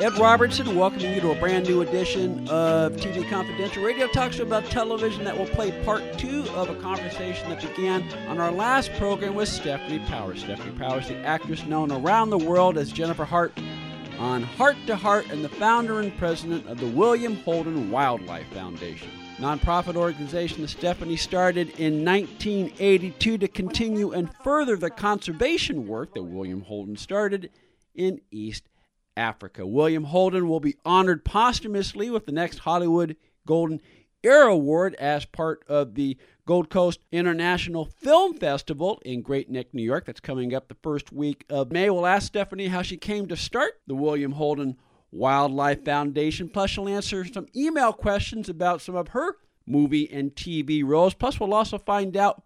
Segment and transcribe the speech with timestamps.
[0.00, 4.44] Ed Robertson welcoming you to a brand new edition of TV Confidential Radio talk show
[4.44, 8.90] about television that will play part two of a conversation that began on our last
[8.94, 10.42] program with Stefanie Powers.
[10.42, 13.52] Stefanie Powers, the actress known around the world as Jennifer Hart
[14.18, 19.10] on Hart to Hart and the founder and president of the William Holden Wildlife Foundation.
[19.36, 26.22] Nonprofit organization that Stefanie started in 1982 to continue and further the conservation work that
[26.22, 27.50] William Holden started
[27.94, 28.64] in East
[29.16, 29.66] Africa.
[29.66, 33.16] William Holden will be honored posthumously with the next Hollywood
[33.46, 33.80] Golden
[34.22, 36.16] Era Award as part of the
[36.46, 40.06] Gold Coast International Film Festival in Great Neck, New York.
[40.06, 41.88] That's coming up the first week of May.
[41.90, 44.76] We'll ask Stefanie how she came to start the William Holden
[45.12, 46.48] Wildlife Foundation.
[46.48, 51.14] Plus, she'll answer some email questions about some of her movie and TV roles.
[51.14, 52.42] Plus, we'll also find out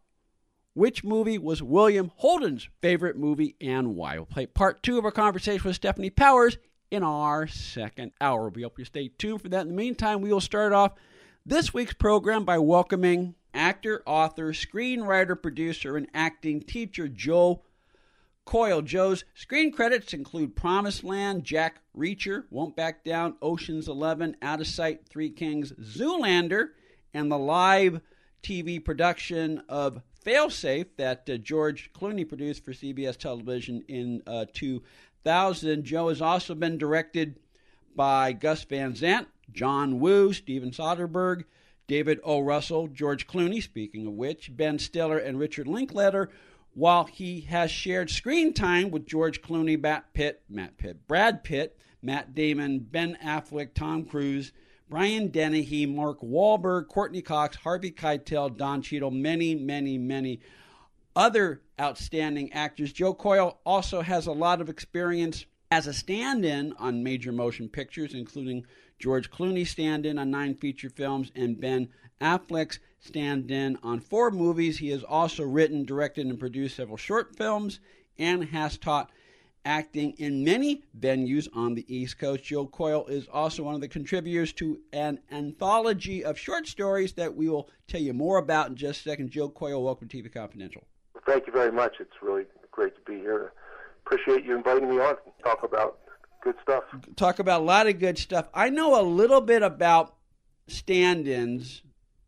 [0.75, 4.17] which movie was William Holden's favorite movie and why?
[4.17, 6.59] We'll play part two of our conversation with Stefanie Powers
[6.91, 8.49] in our second hour.
[8.49, 9.63] We hope you stay tuned for that.
[9.63, 10.93] In the meantime, we will start off
[11.47, 17.63] this week's program by welcoming actor, author, screenwriter, producer, and acting teacher Joe
[18.45, 18.83] Coyle.
[18.83, 24.67] Joe's screen credits include Promised Land, Jack Reacher, Won't Back Down, Ocean's Eleven, Out of
[24.67, 26.71] Sight, Three Kings, Zoolander,
[27.15, 28.01] and the live
[28.43, 35.85] TV production of Failsafe that uh, George Clooney produced for CBS television in uh, 2000.
[35.85, 37.37] Joe has also been directed
[37.95, 41.45] by Gus Van Sant, John Woo, Steven Soderbergh,
[41.87, 42.41] David O.
[42.41, 46.31] Russell, George Clooney, speaking of which, Ben Stiller, and Richard Linklater,
[46.73, 51.79] while he has shared screen time with George Clooney, Matt Pitt, Matt Pitt, Brad Pitt,
[52.03, 54.53] Matt Damon, Ben Affleck, Tom Cruise,
[54.89, 60.41] Brian Dennehy, Mark Wahlberg, Courteney Cox, Harvey Keitel, Don Cheadle, many, many, many
[61.17, 62.93] other outstanding actors.
[62.93, 67.69] Joe Coyle also has a lot of experience as a stand in on major motion
[67.69, 68.67] pictures, including
[68.99, 71.89] George Clooney stand in on nine feature films and Ben
[72.21, 74.79] Affleck's stand in on four movies.
[74.79, 77.81] He has also written, directed, and produced several short films
[78.19, 79.11] and has taught
[79.65, 82.45] acting in many venues on the East Coast.
[82.45, 87.35] Joe Coyle is also one of the contributors to an anthology of short stories that
[87.35, 89.31] we will tell you more about in just a second.
[89.31, 90.85] Joe Coyle, welcome to TV Confidential.
[91.27, 91.97] Thank you very much.
[92.01, 93.53] It's really great to be here.
[94.05, 96.01] Appreciate you inviting me on to talk about
[96.43, 96.85] good stuff.
[97.17, 98.49] Talk about a lot of good stuff.
[98.53, 100.15] I know a little bit about
[100.67, 101.83] stand ins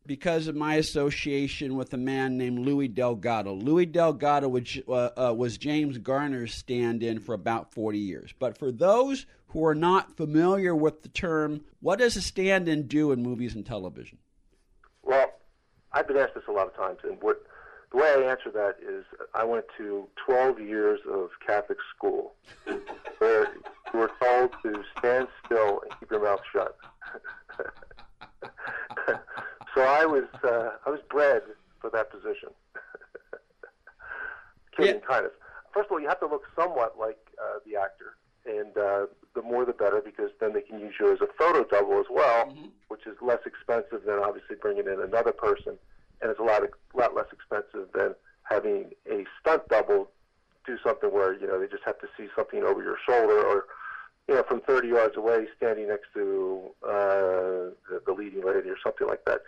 [0.07, 3.55] because of my association with a man named Luis Delgado.
[3.55, 8.35] Luis Delgado which, uh, uh, was James Garner's stand in for about 40 years.
[8.39, 12.87] But for those who are not familiar with the term, what does a stand in
[12.87, 14.19] do in movies and television?
[15.03, 15.33] Well,
[15.93, 17.43] I've been asked this a lot of times, and what
[17.93, 22.35] the way I answer that is I went to 12 years of Catholic school
[23.19, 23.49] where
[23.95, 26.77] you were told to stand still and keep your mouth shut.
[29.77, 31.43] So I was uh, I was bred
[31.81, 32.49] for that position.
[34.77, 35.07] Kidding, yeah.
[35.07, 35.33] kind of.
[35.75, 38.17] First of all, you have to look somewhat like uh, the actor,
[38.47, 41.63] and uh, the more the better, because then they can use you as a photo
[41.65, 42.69] double as well, mm-hmm.
[42.89, 45.77] which is less expensive than obviously bringing in another person,
[46.23, 50.09] and it's a lot of, lot less expensive than having a stunt double
[50.65, 53.67] do something where you know they just have to see something over your shoulder or
[54.29, 58.77] you know, from 30 yards away, standing next to uh, the, the leading lady or
[58.83, 59.43] something like that.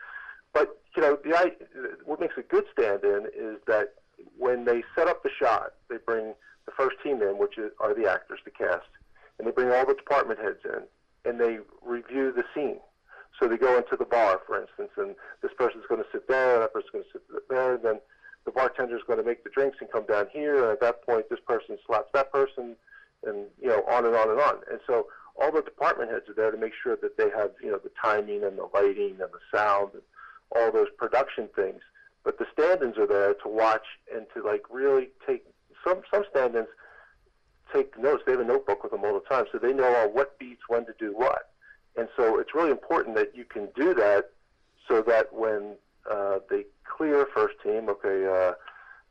[0.52, 1.52] But you know, the
[2.04, 3.94] what makes a good stand-in is that
[4.36, 6.34] when they set up the shot, they bring
[6.66, 8.88] the first team in, which is, are the actors, the cast,
[9.38, 10.82] and they bring all the department heads in,
[11.28, 12.78] and they review the scene.
[13.38, 16.54] So they go into the bar, for instance, and this person's going to sit there,
[16.54, 18.00] and that person's going to sit there, and then
[18.44, 21.28] the bartender's going to make the drinks and come down here, and at that point,
[21.30, 22.74] this person slaps that person,
[23.24, 24.56] and you know, on and on and on.
[24.70, 25.06] And so
[25.40, 27.90] all the department heads are there to make sure that they have, you know, the
[28.02, 30.02] timing and the lighting and the sound and
[30.54, 31.80] all those production things.
[32.24, 35.44] But the stand-ins are there to watch and to like really take
[35.86, 36.68] some some stand-ins
[37.72, 38.22] take notes.
[38.26, 40.62] They have a notebook with them all the time, so they know uh, what beats
[40.68, 41.50] when to do what.
[41.96, 44.30] And so it's really important that you can do that
[44.88, 45.76] so that when
[46.10, 48.52] uh, they clear first team, okay, uh,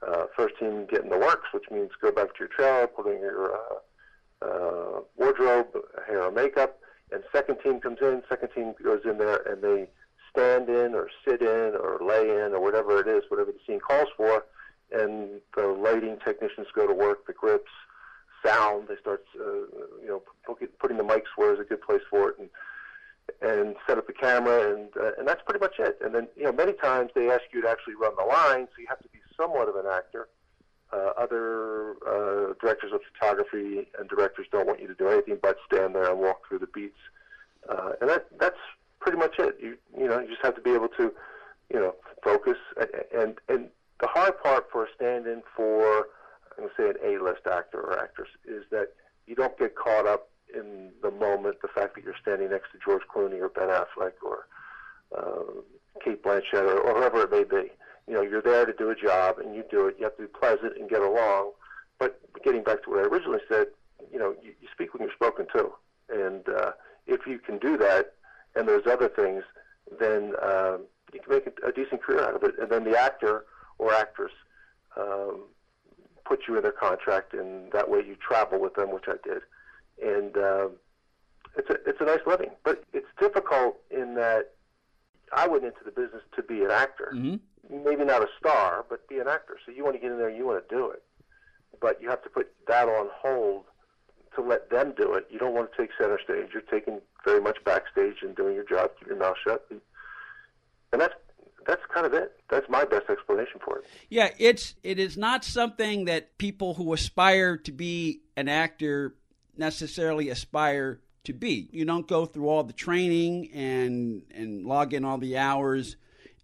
[0.06, 3.08] uh, first team get in the works, which means go back to your trailer, put
[3.08, 5.68] in your uh, uh, wardrobe,
[6.08, 6.80] hair or makeup,
[7.12, 9.88] and second team comes in, second team goes in there, and they
[10.32, 13.80] stand in or sit in or lay in or whatever it is, whatever the scene
[13.80, 14.46] calls for,
[14.92, 17.72] and the lighting technicians go to work, the grips,
[18.46, 19.44] sound, they start, uh,
[20.02, 20.22] you know,
[20.80, 22.50] putting the mics where is a good place for it, and
[23.42, 25.98] and set up the camera, and uh, and that's pretty much it.
[26.02, 28.80] And then you know, many times they ask you to actually run the line, so
[28.80, 30.30] you have to be somewhat of an actor.
[30.94, 35.58] Uh, other uh, directors of photography and directors don't want you to do anything but
[35.66, 37.00] stand there and walk through the beats,
[37.70, 38.60] uh, and that that's
[39.00, 39.58] pretty much it.
[39.62, 41.14] You you know you just have to be able to,
[41.74, 42.58] you know, focus.
[43.16, 46.08] And and the hard part for a stand-in for
[46.58, 48.94] I'm going to say an A-list actor or actress is that
[49.28, 52.80] you don't get caught up in the moment, the fact that you're standing next to
[52.84, 54.48] George Clooney or Ben Affleck or
[55.16, 55.62] uh,
[56.04, 57.72] Cate Blanchett or, or whoever it may be.
[58.08, 59.96] You know, you're there to do a job and you do it.
[60.00, 61.52] You have to be pleasant and get along.
[62.00, 63.68] But getting back to what I originally said,
[64.12, 65.72] you know, you, you speak when you're spoken to,
[66.10, 66.72] and uh,
[67.08, 68.14] if you can do that,
[68.58, 69.44] and those other things,
[70.00, 70.78] then uh,
[71.14, 72.56] you can make a, a decent career out of it.
[72.60, 73.46] And then the actor
[73.78, 74.32] or actress
[74.96, 75.44] um,
[76.26, 79.42] put you in their contract, and that way you travel with them, which I did.
[80.04, 80.68] And uh,
[81.58, 84.52] it's a it's a nice living, but it's difficult in that
[85.34, 87.12] I went into the business to be an actor.
[87.14, 87.36] Mm-hmm
[87.70, 89.58] maybe not a star, but be an actor.
[89.66, 91.04] So you want to get in there, you want to do it,
[91.80, 93.66] but you have to put that on hold
[94.36, 95.28] to let them do it.
[95.30, 96.50] You don't want to take center stage.
[96.54, 98.92] You're taking very much backstage and doing your job.
[99.00, 99.82] Keep your mouth shut, and,
[101.00, 101.14] that's
[101.68, 102.40] that's kind of it.
[102.50, 103.86] That's my best explanation for it.
[104.10, 109.16] Yeah, it's it is not something that people who aspire to be an actor
[109.58, 111.70] necessarily aspire to be.
[111.72, 115.98] You don't go through all the training and and log in all the hours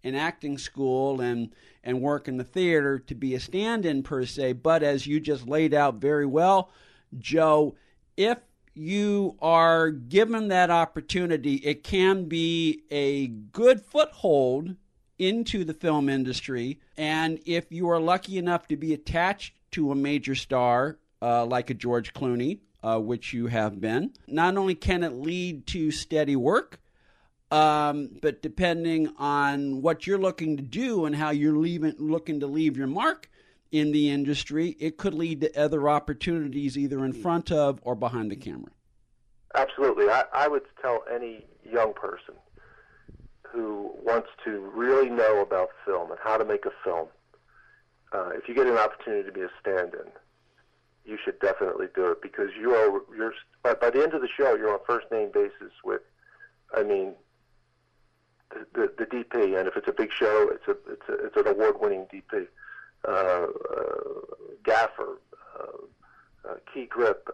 [0.04, 1.52] in acting school and
[1.82, 5.48] and work in the theater to be a stand-in per se but as you just
[5.48, 6.70] laid out very well
[7.18, 7.74] joe
[8.16, 8.38] if
[8.74, 14.76] you are given that opportunity it can be a good foothold
[15.18, 16.80] into the film industry.
[16.96, 21.70] And if you are lucky enough to be attached to a major star uh, like
[21.70, 26.36] a george clooney uh, which you have been not only can it lead to steady
[26.36, 26.78] work
[27.50, 32.46] um, but depending on what you're looking to do and how you're leaving, looking to
[32.46, 33.30] leave your mark
[33.74, 38.30] in the industry, it could lead to other opportunities either in front of or behind
[38.30, 38.70] the camera.
[39.56, 40.08] Absolutely.
[40.08, 42.34] I, I would tell any young person
[43.42, 47.08] who wants to really know about film and how to make a film,
[48.12, 50.12] uh, if you get an opportunity to be a stand-in,
[51.04, 53.34] you should definitely do it because you are you're
[53.64, 56.00] by, by the end of the show you're on first name basis with,
[56.76, 57.14] I mean,
[58.50, 61.48] the, the DP, and if it's a big show, it's a it's a, it's an
[61.48, 62.46] award-winning DP.
[63.06, 63.46] Uh, uh,
[64.64, 65.20] gaffer,
[65.60, 67.28] uh, uh, key grip,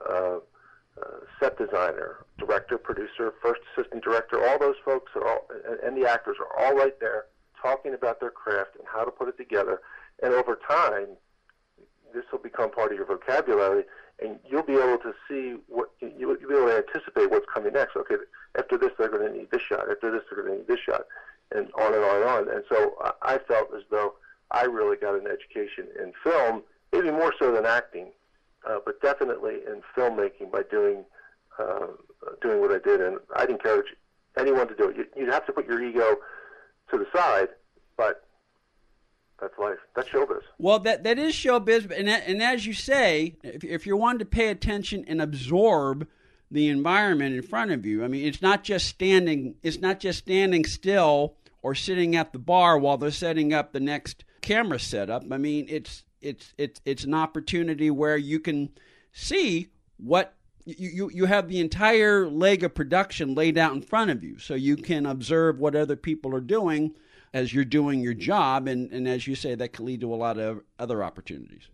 [1.38, 4.44] set designer, director, producer, first assistant director.
[4.48, 7.26] All those folks are all, and, and the actors are all right there
[7.62, 9.80] talking about their craft and how to put it together.
[10.22, 11.08] And over time,
[12.12, 13.84] this will become part of your vocabulary,
[14.20, 17.96] and you'll be able to see what you'll be able to anticipate what's coming next.
[17.96, 18.16] Okay,
[18.58, 19.88] after this, they're going to need this shot.
[19.88, 21.06] After this, they're going to need this shot,
[21.52, 22.48] and on and on and on.
[22.54, 24.14] And so I felt as though
[24.50, 26.62] I really got an education in film,
[26.92, 28.10] maybe more so than acting,
[28.68, 31.04] uh, but definitely in filmmaking by doing
[31.58, 31.86] uh,
[32.40, 33.00] doing what I did.
[33.00, 33.86] And I'd encourage
[34.38, 34.96] anyone to do it.
[34.96, 36.16] You, you'd have to put your ego
[36.90, 37.48] to the side,
[37.96, 38.24] but
[39.40, 39.78] that's life.
[39.94, 40.42] That's showbiz.
[40.58, 44.24] Well, that that is showbiz, and and as you say, if, if you're wanting to
[44.26, 46.06] pay attention and absorb
[46.50, 48.04] the environment in front of you.
[48.04, 49.54] I mean, it's not just standing.
[49.62, 53.80] It's not just standing still or sitting at the bar while they're setting up the
[53.80, 55.24] next camera setup.
[55.30, 58.70] I mean, it's it's it's it's an opportunity where you can
[59.12, 60.34] see what
[60.64, 64.38] you, you, you have the entire leg of production laid out in front of you,
[64.38, 66.94] so you can observe what other people are doing
[67.32, 70.16] as you're doing your job, and, and as you say, that can lead to a
[70.16, 71.68] lot of other opportunities.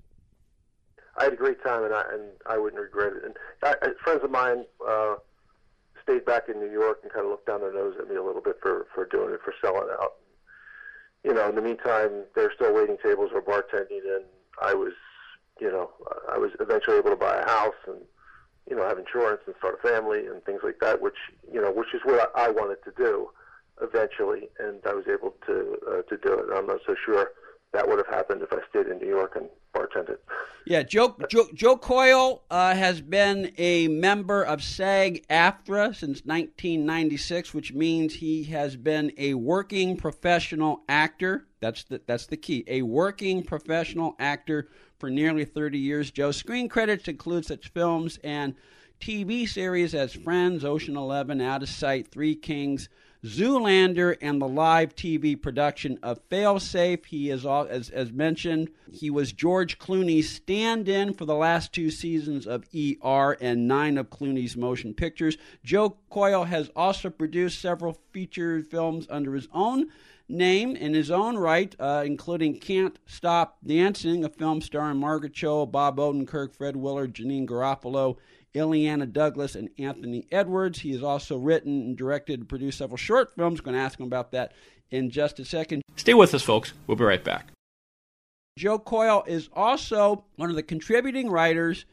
[1.18, 3.24] I had a great time, and I and I wouldn't regret it.
[3.24, 5.16] And I, friends of mine uh,
[6.02, 8.22] stayed back in New York and kind of looked down their nose at me a
[8.22, 10.16] little bit for for doing it, for selling out.
[11.26, 14.24] You know, in the meantime, they're still waiting tables or bartending, and
[14.62, 14.92] I was,
[15.60, 15.90] you know,
[16.32, 17.98] I was eventually able to buy a house and
[18.70, 21.16] you know have insurance and start a family and things like that, which
[21.52, 23.30] you know, which is what I wanted to do
[23.82, 26.46] eventually, and I was able to uh, to do it.
[26.54, 27.30] I'm not so sure
[27.72, 30.18] that would have happened if I stayed in New York and bartended.
[30.64, 37.72] Yeah, Joe Joe, Joe Coyle uh, has been a member of SAG-AFTRA since 1996, which
[37.72, 41.46] means he has been a working professional actor.
[41.60, 42.64] That's the that's the key.
[42.66, 44.68] A working professional actor
[44.98, 46.10] for nearly 30 years.
[46.10, 48.54] Joe's screen credits include such films and
[49.00, 52.88] TV series as Friends, Ocean Eleven, Out of Sight, Three Kings.
[53.24, 57.06] Zoolander and the live TV production of Failsafe.
[57.06, 61.90] He is, as, as mentioned, he was George Clooney's stand in for the last two
[61.90, 65.36] seasons of ER and nine of Clooney's motion pictures.
[65.64, 69.88] Joe Coyle has also produced several feature films under his own
[70.28, 75.66] name in his own right, uh, including Can't Stop Dancing, a film starring Margaret Cho,
[75.66, 78.16] Bob Odenkirk, Fred Willard, Janeane Garofalo,
[78.56, 80.80] Illeana Douglas, and Anthony Edwards.
[80.80, 83.60] He has also written and directed and produced several short films.
[83.60, 84.52] Going to ask him about that
[84.90, 85.82] in just a second.
[85.96, 86.72] Stay with us, folks.
[86.86, 87.48] We'll be right back.
[88.58, 91.84] Joe Coyle is also one of the contributing writers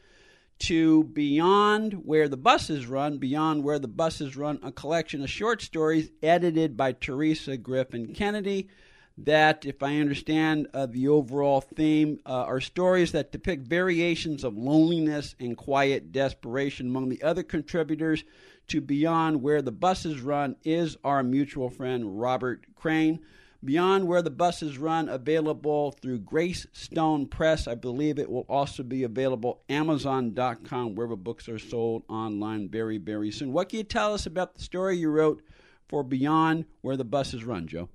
[0.60, 5.60] to Beyond Where the Buses Run, Beyond Where the Buses Run, a collection of short
[5.60, 8.68] stories edited by Teresa Griffin Kennedy.
[9.16, 14.56] That, if I understand uh, the overall theme, uh, are stories that depict variations of
[14.56, 16.88] loneliness and quiet desperation.
[16.88, 18.24] Among the other contributors
[18.68, 23.20] to Beyond Where the Buses Run is our mutual friend Robert Crane.
[23.64, 27.66] Beyond Where the Buses Run, available through Grace Stone Press.
[27.66, 33.30] I believe it will also be available Amazon.com, wherever books are sold online very, very
[33.30, 33.52] soon.
[33.52, 35.42] What can you tell us about the story you wrote
[35.88, 37.88] for Beyond Where the Buses Run, Joe?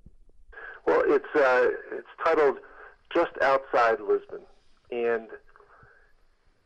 [1.09, 2.57] It's uh, it's titled
[3.11, 4.41] Just Outside Lisbon,
[4.91, 5.27] and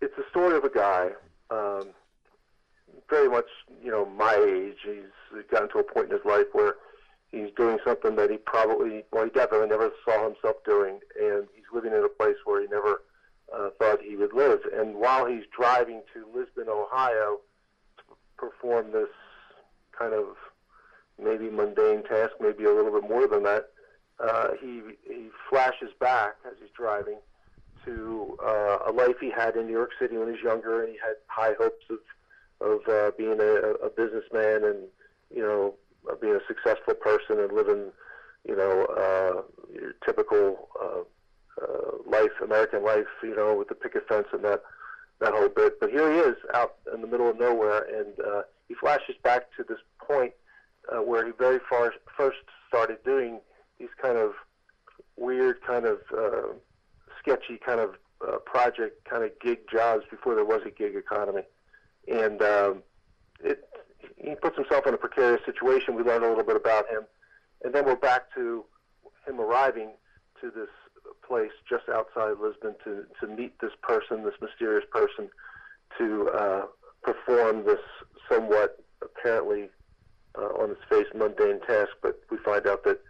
[0.02, 1.12] it's the story of a guy,
[1.50, 1.92] um,
[3.10, 3.46] very much
[3.82, 4.80] you know my age.
[4.84, 6.76] He's gotten to a point in his life where
[7.32, 11.64] he's doing something that he probably, well, he definitely never saw himself doing, and he's
[11.74, 13.02] living in a place where he never
[13.56, 14.60] uh, thought he would live.
[14.78, 17.40] And while he's driving to Lisbon, Ohio,
[17.98, 18.04] to
[18.36, 19.08] perform this
[19.98, 20.36] kind of
[21.18, 23.70] maybe mundane task, maybe a little bit more than that,
[24.24, 27.18] uh, he he flashes back as he's driving
[27.86, 30.92] to uh, a life he had in New York City when he was younger, and
[30.92, 32.00] he had high hopes of
[32.62, 34.78] of uh, being a, a businessman and
[35.34, 35.76] you know
[36.22, 37.92] being a successful person and living,
[38.48, 39.42] you know, uh,
[39.74, 41.02] your typical uh,
[41.62, 44.64] uh, life, American life, you know, with the picket fence and that
[45.20, 45.80] that whole bit.
[45.80, 49.44] But here he is out in the middle of nowhere, and uh, he flashes back
[49.58, 50.34] to this point
[50.92, 52.38] uh, where he very far first
[52.68, 53.40] started doing
[53.84, 54.32] these kind of
[55.18, 56.54] weird, kind of uh,
[57.20, 61.44] sketchy, kind of uh, project, kind of gig jobs before there was a gig economy,
[62.08, 62.84] and um,
[63.44, 63.68] it
[64.18, 65.96] he puts himself in a precarious situation.
[65.96, 67.04] We learn a little bit about him,
[67.64, 68.64] and then we're back to
[69.28, 69.92] him arriving
[70.40, 70.70] to this
[71.28, 75.30] place just outside Lisbon to to meet this person, this mysterious person,
[75.98, 76.66] to uh,
[77.02, 77.84] perform this
[78.32, 79.70] somewhat apparently
[80.38, 81.92] uh, on its face mundane task.
[82.02, 83.02] But we find out that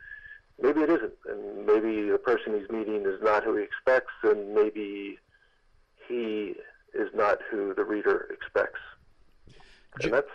[0.63, 4.55] maybe it isn't, and maybe the person he's meeting is not who he expects, and
[4.55, 5.19] maybe
[6.07, 6.55] he
[6.93, 8.79] is not who the reader expects.
[10.01, 10.29] And that's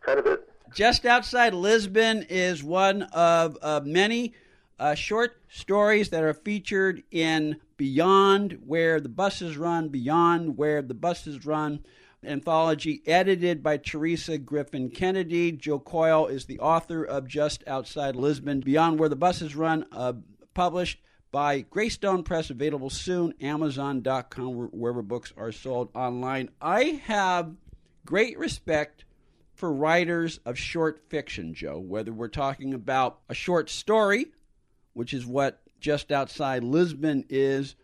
[0.00, 0.48] kind of it.
[0.72, 4.34] Just outside Lisbon is one of uh, many
[4.78, 10.94] uh, short stories that are featured in Beyond Where the Buses Run, Beyond Where the
[10.94, 11.80] Buses Run
[12.24, 15.52] anthology edited by Teresa Griffin Kennedy.
[15.52, 20.14] Joe Coyle is the author of Just Outside Lisbon, Beyond Where the Buses Run, uh,
[20.54, 26.48] published by Greystone Press, available soon, Amazon.com, wherever books are sold online.
[26.60, 27.54] I have
[28.04, 29.04] great respect
[29.54, 34.26] for writers of short fiction, Joe, whether we're talking about a short story,
[34.92, 37.74] which is what Just Outside Lisbon is,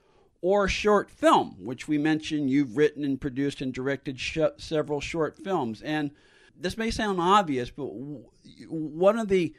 [0.42, 5.37] or short film, which we mentioned you've written and produced and directed sh- several short
[5.37, 5.80] films.
[5.80, 6.11] And
[6.58, 8.25] this may sound obvious, but w-
[8.68, 9.54] one of the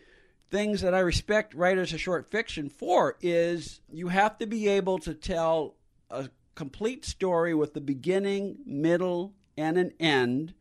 [0.51, 4.99] things that I respect writers of short fiction for is you have to be able
[4.99, 5.75] to tell
[6.11, 10.53] a complete story with a beginning, middle, and an end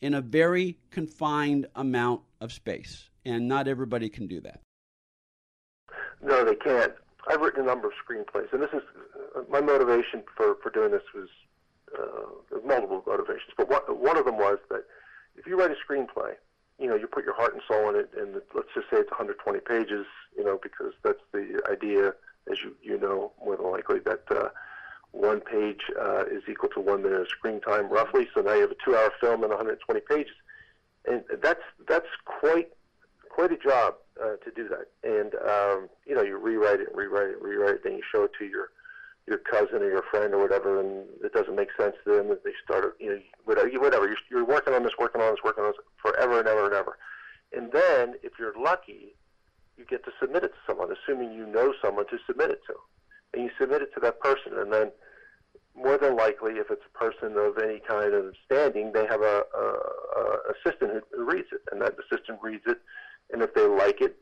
[0.00, 3.10] in a very confined amount of space.
[3.24, 4.60] And not everybody can do that.
[6.22, 6.92] No, they can't.
[7.28, 8.82] I've written a number of screenplays, and this is
[9.36, 11.28] uh, my motivation for, for doing this was
[11.98, 14.84] uh, multiple motivations, but one, one of them was that
[15.36, 16.34] if you write a screenplay,
[16.78, 19.10] you know, you put your heart and soul in it, and let's just say it's
[19.10, 20.06] 120 pages,
[20.36, 22.14] you know, because that's the idea,
[22.50, 24.48] as you you know more than likely that uh,
[25.12, 28.28] one page uh, is equal to one minute of screen time, roughly.
[28.34, 30.34] So now you have a two-hour film and 120 pages,
[31.06, 32.68] and that's that's quite
[33.30, 34.88] quite a job uh, to do that.
[35.02, 38.28] And um, you know, you rewrite it, and rewrite it, rewrite it, then you show
[38.38, 38.70] to your
[39.26, 42.28] your cousin or your friend or whatever, and it doesn't make sense to them.
[42.28, 44.06] That they start, you know, whatever, whatever.
[44.06, 46.74] You're, you're working on this, working on this, working on this forever and ever and
[46.74, 46.96] ever.
[47.52, 49.16] And then, if you're lucky,
[49.76, 52.74] you get to submit it to someone, assuming you know someone to submit it to,
[53.34, 54.90] and you submit it to that person, and then
[55.76, 59.42] more than likely, if it's a person of any kind of standing, they have a,
[59.54, 62.78] a, a assistant who reads it, and that assistant reads it,
[63.32, 64.16] and if they like it,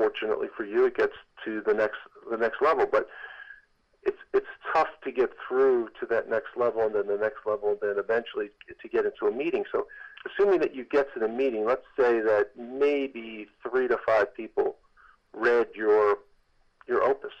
[0.00, 1.12] fortunately for you, it gets
[1.44, 1.98] to the next
[2.30, 2.86] the next level.
[2.90, 3.08] But
[4.02, 7.70] it's it's tough to get through to that next level, and then the next level,
[7.70, 8.48] and then eventually
[8.80, 9.64] to get into a meeting.
[9.70, 9.86] So,
[10.26, 14.76] assuming that you get to the meeting, let's say that maybe three to five people
[15.34, 16.16] read your
[16.88, 17.34] your opus,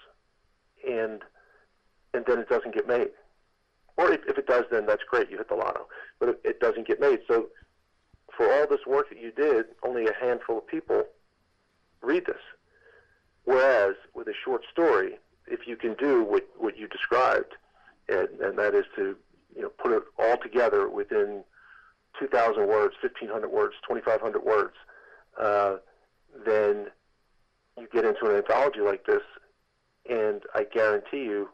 [0.86, 1.22] and
[2.12, 3.08] and then it doesn't get made.
[3.96, 5.30] Or if, if it does, then that's great.
[5.30, 5.86] You hit the lotto.
[6.18, 7.20] But it, it doesn't get made.
[7.28, 7.48] So
[8.36, 11.04] for all this work that you did, only a handful of people
[12.02, 12.42] read this.
[13.44, 17.54] Whereas with a short story, if you can do what, what you described,
[18.08, 19.16] and, and that is to
[19.54, 21.42] you know put it all together within
[22.18, 24.74] 2,000 words, 1,500 words, 2,500 words,
[25.40, 25.76] uh,
[26.46, 26.86] then
[27.78, 29.22] you get into an anthology like this,
[30.08, 31.48] and I guarantee you,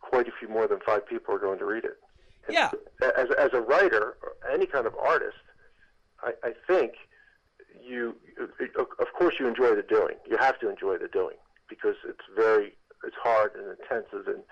[0.00, 1.98] quite a few more than five people are going to read it.
[2.46, 2.70] And yeah.
[3.16, 4.16] As as a writer,
[4.52, 5.36] any kind of artist,
[6.22, 6.92] I, I think
[7.86, 8.16] you,
[8.78, 10.16] of course, you enjoy the doing.
[10.28, 11.36] You have to enjoy the doing
[11.68, 14.42] because it's very, it's hard and intensive and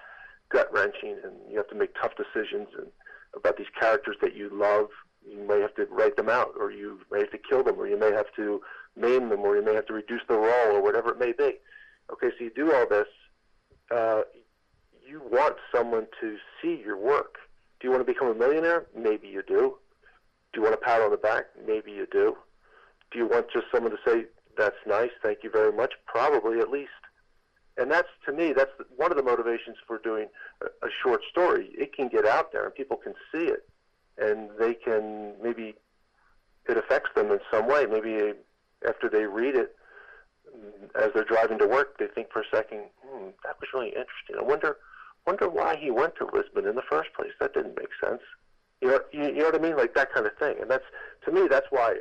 [0.51, 2.87] gut wrenching, and you have to make tough decisions and
[3.35, 4.89] about these characters that you love.
[5.27, 7.87] You may have to write them out, or you may have to kill them, or
[7.87, 8.61] you may have to
[8.97, 11.55] maim them, or you may have to reduce the role, or whatever it may be.
[12.13, 13.09] Okay, so you do all this.
[13.91, 14.23] Uh,
[15.07, 17.37] you want someone to see your work.
[17.81, 18.87] Do you want to become a millionaire?
[18.97, 19.77] Maybe you do.
[20.53, 21.47] Do you want a pat on the back?
[21.67, 22.37] Maybe you do.
[23.15, 24.27] Do you want just someone to say,
[24.59, 25.93] that's nice, thank you very much?
[26.05, 26.91] Probably at least.
[27.77, 30.27] And that's, to me, that's one of the motivations for doing
[30.61, 31.71] a, short story.
[31.73, 33.69] It can get out there and people can see it.
[34.19, 35.75] And they can, maybe
[36.69, 37.87] it affects them in some way.
[37.87, 38.33] Maybe
[38.87, 39.77] after they read it,
[40.95, 44.37] as they're driving to work, they think for a second, hmm, that was really interesting.
[44.39, 44.77] I wonder,
[45.27, 47.33] wonder why he went to Lisbon in the first place.
[47.41, 48.23] That didn't make sense.
[48.81, 49.77] You know, you, you know what I mean?
[49.77, 50.57] Like that kind of thing.
[50.61, 50.85] And that's
[51.25, 51.97] to me, that's why,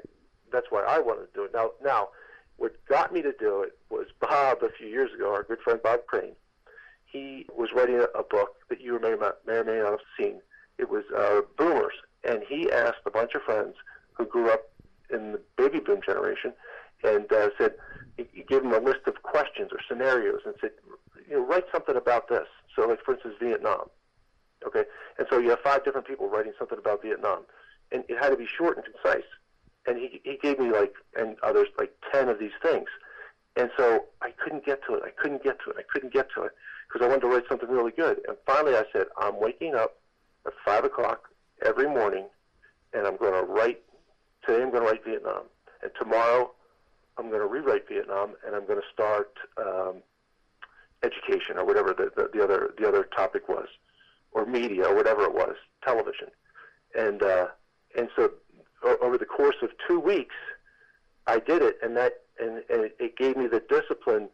[0.53, 1.51] that's why I wanted to do it.
[1.53, 2.09] Now, now,
[2.57, 5.79] what got me to do it was Bob a few years ago, our good friend
[5.83, 6.35] Bob Crane.
[7.05, 10.39] He was writing a, a book that you may, may or may not have seen.
[10.77, 11.93] It was uh, Boomers,
[12.23, 13.75] and he asked a bunch of friends
[14.13, 14.71] who grew up
[15.11, 16.53] in the baby boom generation,
[17.03, 17.73] and uh, said,
[18.15, 20.71] he gave them a list of questions or scenarios, and said,
[21.27, 22.47] you know, write something about this.
[22.75, 23.89] So, like for instance, Vietnam.
[24.65, 24.83] Okay,
[25.17, 27.41] and so you have five different people writing something about Vietnam,
[27.91, 29.27] and it had to be short and concise.
[29.85, 32.87] And he he gave me like and others like ten of these things,
[33.55, 35.03] and so I couldn't get to it.
[35.05, 35.77] I couldn't get to it.
[35.77, 36.51] I couldn't get to it
[36.87, 38.21] because I wanted to write something really good.
[38.27, 39.97] And finally, I said, I'm waking up
[40.45, 41.29] at five o'clock
[41.65, 42.27] every morning,
[42.93, 43.81] and I'm going to write.
[44.45, 45.43] Today, I'm going to write Vietnam,
[45.81, 46.51] and tomorrow,
[47.17, 49.95] I'm going to rewrite Vietnam, and I'm going to start um,
[51.03, 53.67] education or whatever the, the, the other the other topic was
[54.31, 56.27] or media or whatever it was, television.
[56.95, 57.47] And uh,
[57.97, 58.31] and so
[58.83, 60.35] over the course of two weeks,
[61.27, 64.29] I did it, and that and, and it gave me the discipline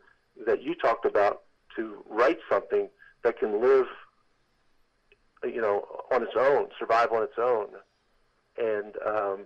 [0.46, 1.42] that you talked about
[1.76, 2.90] to write something
[3.24, 3.86] that can live,
[5.44, 7.68] you know, on its own, survive on its own,
[8.58, 9.40] and um,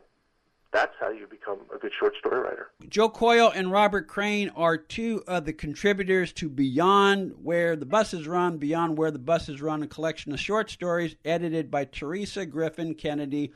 [0.73, 2.71] that's how you become a good short story writer.
[2.89, 8.27] Joe Coyle and Robert Crane are two of the contributors to Beyond Where the Buses
[8.27, 12.95] Run, Beyond Where the Buses Run, a collection of short stories edited by Teresa Griffin
[12.95, 13.53] Kennedy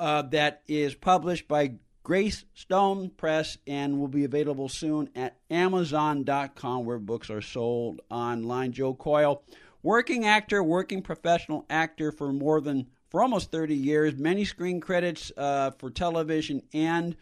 [0.00, 6.84] uh, that is published by Grace Stone Press and will be available soon at Amazon.com
[6.86, 8.72] where books are sold online.
[8.72, 9.42] Joe Coyle,
[9.82, 15.30] working actor, working professional actor for more than for almost 30 years, many screen credits
[15.36, 17.16] uh, for television and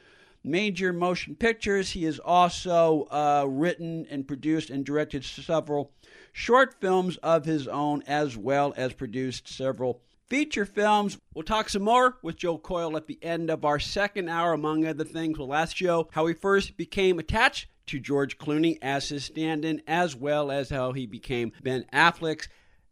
[0.45, 1.91] major motion pictures.
[1.91, 5.91] He has also uh, written and produced and directed several
[6.33, 11.19] short films of his own, as well as produced several feature films.
[11.35, 14.87] We'll talk some more with Joe Coyle at the end of our second hour, among
[14.87, 15.39] other things.
[15.39, 19.83] We'll ask Joe how he first became attached to George Clooney as his stand in,
[19.87, 22.49] as well as how he became Ben Affleck's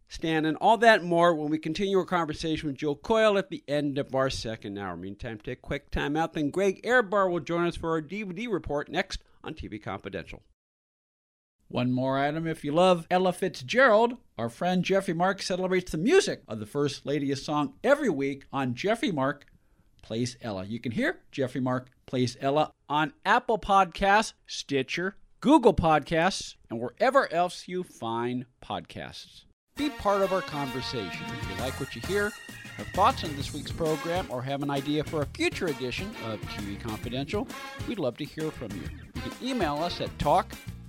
[0.08, 0.56] stand in.
[0.56, 4.14] all that more when we continue our conversation with Joe Coyle at the end of
[4.14, 4.96] our second hour.
[4.96, 6.32] Meantime, take a quick time out.
[6.32, 10.42] Then Greg Ehrbar will join us for our DVD report next on TV Confidential.
[11.68, 12.46] One more item.
[12.46, 17.04] If you love Ella Fitzgerald, our friend Jeffrey Mark celebrates the music of the First
[17.04, 19.46] Lady's song every week on Jeffrey Mark
[20.00, 20.64] Plays Ella.
[20.64, 27.32] You can hear Jeffrey Mark Plays Ella on Apple Podcasts, Stitcher, Google Podcasts, and wherever
[27.32, 29.42] else you find podcasts.
[29.76, 31.26] Be part of our conversation.
[31.40, 32.30] If you like what you hear,
[32.76, 36.40] have thoughts on this week's program, or have an idea for a future edition of
[36.42, 37.48] TV Confidential,
[37.88, 38.88] we'd love to hear from you.
[39.16, 40.52] You can email us at talk